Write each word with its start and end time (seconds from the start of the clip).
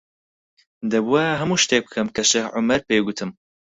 دەبووایە 0.91 1.33
هەموو 1.41 1.61
شتێک 1.63 1.83
بکەم 1.87 2.07
کە 2.15 2.23
شێخ 2.31 2.45
عومەر 2.55 2.81
پێی 2.87 3.03
گوتم. 3.05 3.29